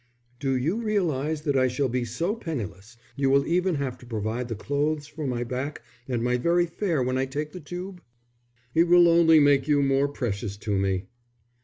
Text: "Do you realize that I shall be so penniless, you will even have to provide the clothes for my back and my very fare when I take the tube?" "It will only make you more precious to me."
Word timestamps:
"Do 0.39 0.55
you 0.57 0.81
realize 0.81 1.43
that 1.43 1.55
I 1.55 1.67
shall 1.67 1.87
be 1.87 2.03
so 2.05 2.35
penniless, 2.35 2.97
you 3.15 3.29
will 3.29 3.45
even 3.45 3.75
have 3.75 3.99
to 3.99 4.05
provide 4.07 4.47
the 4.47 4.55
clothes 4.55 5.05
for 5.05 5.27
my 5.27 5.43
back 5.43 5.83
and 6.07 6.23
my 6.23 6.37
very 6.37 6.65
fare 6.65 7.03
when 7.03 7.19
I 7.19 7.27
take 7.27 7.51
the 7.51 7.59
tube?" 7.59 8.01
"It 8.73 8.85
will 8.85 9.07
only 9.07 9.39
make 9.39 9.67
you 9.67 9.83
more 9.83 10.07
precious 10.07 10.57
to 10.57 10.75
me." 10.75 11.05